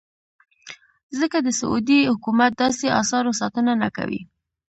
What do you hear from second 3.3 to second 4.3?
ساتنه نه کوي.